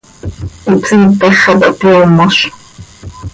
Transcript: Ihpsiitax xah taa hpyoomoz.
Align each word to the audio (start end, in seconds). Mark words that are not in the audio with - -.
Ihpsiitax 0.73 1.35
xah 1.43 1.57
taa 1.59 1.73
hpyoomoz. 1.77 2.37